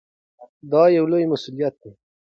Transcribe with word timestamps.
دا 0.71 0.81
یو 0.97 1.05
لوی 1.11 1.25
مسؤلیت 1.31 1.75
دی. 1.81 1.91